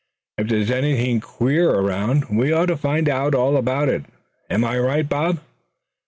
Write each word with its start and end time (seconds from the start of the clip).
If 0.39 0.47
there's 0.47 0.71
anything 0.71 1.19
queer 1.19 1.69
around, 1.69 2.25
we 2.35 2.51
ought 2.51 2.65
to 2.69 2.75
find 2.77 3.07
out 3.07 3.35
all 3.35 3.55
about 3.55 3.87
it. 3.87 4.03
Am 4.49 4.63
I 4.65 4.79
right, 4.79 5.07
Bob?" 5.07 5.39